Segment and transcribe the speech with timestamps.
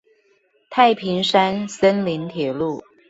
[0.71, 2.83] 太平山森林鐵路